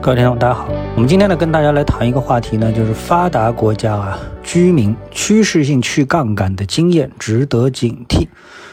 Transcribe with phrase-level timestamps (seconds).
[0.00, 0.68] 各位听众，大家好。
[0.94, 8.28] 我们今天呢，跟大家来谈一个话题呢，就是发达国家啊，居民趋势性去杠杆的经验值得警惕。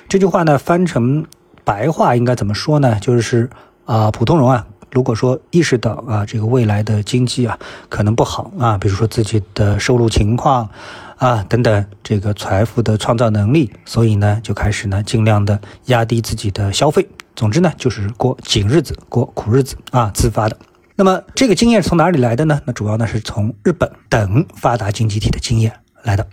[0.07, 1.25] 这句话呢，翻成
[1.63, 2.99] 白话应该怎么说呢？
[3.01, 3.49] 就是
[3.85, 7.57] 啊，普通人啊，如果说意识到啊，这个未来的经济啊
[7.89, 10.69] 可能不好啊，比如说自己的收入情况
[11.17, 17.05] 啊等等，这个财富的创造能力，所以呢，就开始呢，尽量的压低自己的消费。
[17.35, 20.55] 总之呢，就是过紧日子，过苦日子啊，自发的。
[20.97, 22.61] 那么这个经验是从哪里来的呢？
[22.65, 25.73] 那主要呢是从日本等发达经济体的经验
[26.03, 26.25] 来的。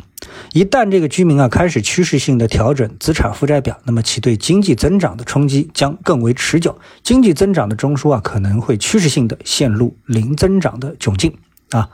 [0.52, 11.36] 一旦这个居民啊开始趋势性的调整资产负债表，那么其对经济增长的冲击将更为持久，经济增长的中枢啊可能会趋势性的陷入零增长的窘境。
[11.72, 11.88] 啊，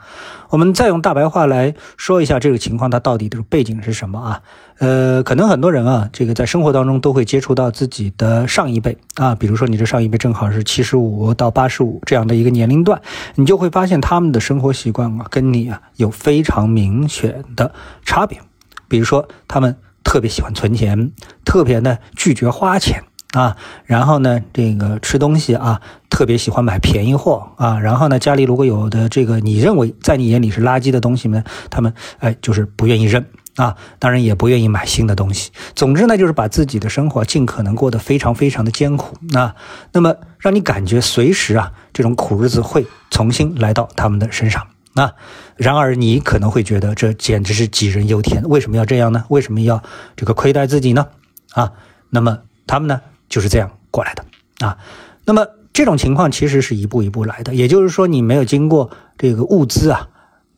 [0.49, 4.41] 我们再用大白话来说一下这个情况，它到底的背景是什么啊？
[4.79, 13.01] 呃，可能很多人啊，这个在生活当中都会接触到自己的上一辈啊，比如说你这上一辈正好是七十五到八十五这样的一个年龄段，
[13.35, 18.39] 你就会发现他们的生活习惯啊，跟你啊有非常明显的差别。
[18.87, 21.11] 比如说，他们特别喜欢存钱，
[21.45, 23.03] 特别呢拒绝花钱。
[23.33, 27.79] 啊，然后呢，这个吃东西啊，特别喜欢买便宜货啊。
[27.79, 33.23] 然后呢，家里如果有的这个你认为在你眼里是垃圾的东西呢，他们哎就是不愿意扔
[33.57, 35.51] 啊，当然也不愿意买新的东西。
[35.75, 39.55] 总之呢，就是把自己的生活尽可能过得非常非常的艰苦啊。
[39.91, 45.13] 那么让你感觉随时啊，这种苦日子会重新来到他们的身上啊。
[45.55, 49.25] 然而你可能会觉得这简直是杞人忧天，为什么要这样呢？
[49.29, 49.83] 为什么要
[50.15, 51.05] 这个亏待自己呢？
[51.53, 51.73] 啊，
[52.09, 53.01] 那么他们呢？
[53.29, 54.25] 就是这样过来的
[54.65, 54.77] 啊，
[55.25, 60.09] 那么这种情况其实是一步一步来的，也就是说，你没有经过这个物资啊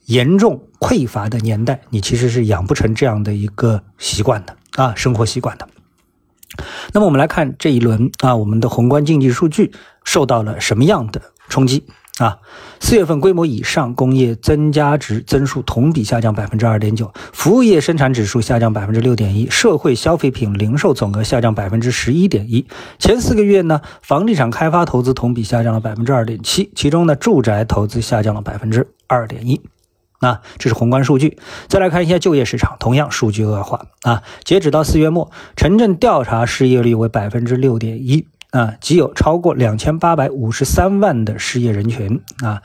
[0.05, 5.67] 严重匮乏的年代，你其实是养不成这样的一个习惯的啊，生活习惯的。
[6.93, 9.71] 那么我们来看这一轮啊，我们的宏观经济数据
[10.03, 11.85] 受到了什么样的冲击？
[12.21, 12.37] 啊，
[12.79, 22.67] 四月份规模以上工业增加值增速同比下降百分之二点九，服务业生产指数下降百分之六点一，社会消费品零售总额下降百分之十一点一。
[22.99, 29.59] 前四个月呢，房地产开发投资同比下降了百分之二点七，其中呢，住宅投资下降了百分之二点一。
[30.19, 31.39] 那这是宏观数据。
[31.67, 34.21] 再来看一下就业市场，同样数据恶化啊。
[34.43, 38.27] 截止到四月末，城镇调查失业率为百分之六点一。
[38.51, 42.61] 啊，即有超过两千八百五十三万的失业人群啊，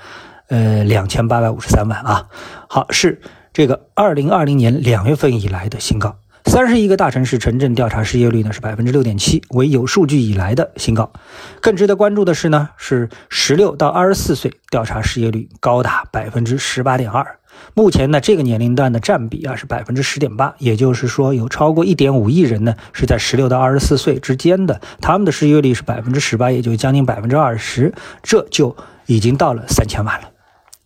[0.49, 2.29] 呃，两千八百五十三万啊，
[2.69, 3.21] 好，是
[3.53, 6.17] 这个二零二零年两月份以来的新高。
[6.45, 11.13] 三十一个大城市城镇调查失业率呢是百分之六点七，为有数据以来的新高。
[11.61, 17.39] 更值得关注的是呢，是十六到二十四岁调查失业率高达百分之十八点二。
[17.75, 30.31] 目前呢，这个年龄段的占比啊是百分之十点八，也就是说，有超过一点五亿人呢是在十六到二十四岁之间的，他们的失业率是百分之十八，也就将近百分之二十，这就已经到了三千万了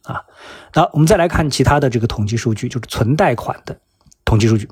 [0.03, 0.23] 啊。
[0.75, 3.79] 好，我们再来看其他的这个统计数据，就是存贷款的
[4.25, 4.69] 统计数据，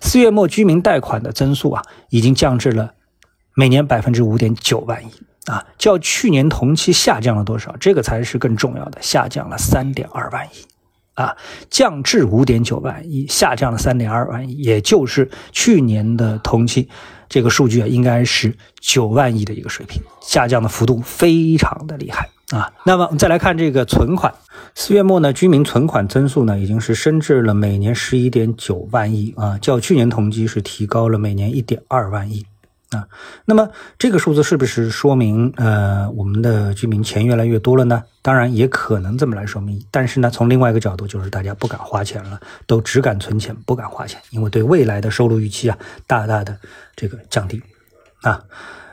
[0.00, 2.92] 四月末居民贷款的增速啊，已经降至了
[3.54, 5.10] 每年百分之五点九万亿
[5.46, 7.76] 啊，较去年同期下降了多少？
[7.78, 10.71] 这个才是更重要的，下降了三点二万亿。
[11.14, 11.36] 啊，
[11.68, 16.88] 降至五点九万亿，下降了三点二万亿，也就是去年的同期，
[17.28, 22.72] 这个数据啊，应该是九万亿的一个水平，下降的幅度非常的厉害啊。
[22.86, 24.32] 那么我们再来看这个存款，
[24.74, 32.46] 四月末呢，居民存款增速呢，已经是升至了每年十一点九万亿啊，较去年同期是提高了每年一点二万亿。
[32.92, 33.06] 啊，
[33.44, 38.02] 那么这个数字是不是说明，呃，我们的居民钱越来越多了呢？
[38.22, 46.56] 当然也可能这么来说明，但是呢，从另外一个角度，就是大家不敢花钱了，都只敢存钱，不敢花钱，因为对未来的收入预期啊，大大的
[46.94, 47.62] 这个降低。
[48.20, 48.42] 啊，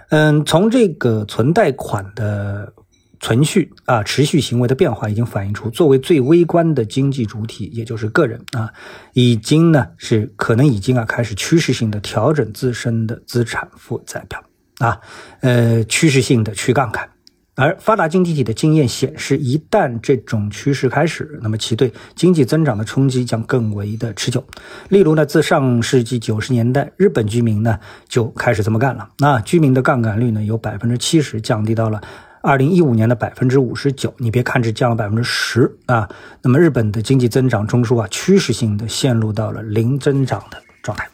[0.10, 2.74] 嗯，从这个存贷款的。
[3.20, 8.72] 存续啊，持续行为的变化已经反映出，作为最微观的经济主体，也就是个人啊，
[9.14, 14.42] 已经呢是可能已经啊开始趋势性的调整自身的资产负债表
[14.80, 15.00] 啊，
[15.42, 17.10] 呃，趋势性的去杠杆。
[17.56, 24.42] 而发达经济体的经验显示，一旦这种趋势开始，那么其对经济增长的冲击将更为的持久。
[24.88, 27.78] 例如呢，自上世纪九十年代，日本居民呢
[28.08, 32.02] 就开始这么干了，那居民的杠杆率呢由百分之七十降低到了。
[32.42, 36.10] 二零一五年的百分之五十九，你别看只降了百分之十啊，
[36.42, 41.10] 那么日本的经济增长中枢啊，趋势性的陷入到了零增长的状态。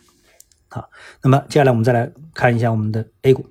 [0.70, 0.90] 好，
[1.24, 3.48] 那么接下来我们再来看一下我们的 A 股，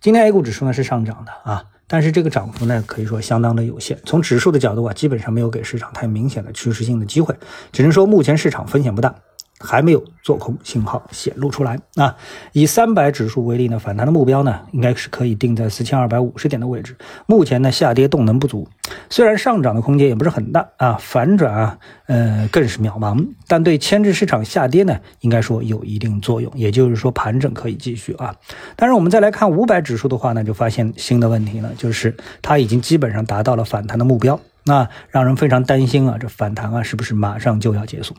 [0.00, 3.98] 今天 A 股指数呢是上涨的啊，但是这个涨幅呢可以说相当的有限。
[4.06, 7.36] 从指数的角度啊，基本上没有给市场太明显的趋势性的机会，
[7.72, 9.14] 只能说目前市场风险不大。
[9.60, 12.16] 还没有做空信号显露出来啊！
[12.52, 16.96] 以三百指数为例呢，反弹的目标呢，应该是可以定在四千二百五十点的位置。
[17.26, 18.68] 目前呢，下跌动能不足，
[19.10, 23.26] 虽然上涨的空间也不是很大啊，反转啊，呃，更是渺茫。
[23.48, 26.52] 但对牵制市场下跌呢，应该说有一定作用。
[26.54, 28.34] 也就是说，盘整可以继续啊。
[28.76, 38.14] 但是我们再来看五百指数的话呢，就发现新的问题呢，就是它已经基本上达到了反弹的目标，那让人非常担心啊，这反弹啊，是不是马上就要结束？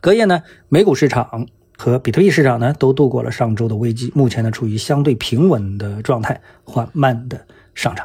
[0.00, 1.46] 隔夜呢，美股市场。
[1.80, 8.04] 和比特币市场呢，都度过了上周的危机，目前呢处于相对平稳的状态，缓慢的上涨。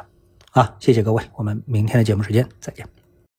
[0.52, 3.03] 啊，谢谢各位，我们明天的节目时间再见。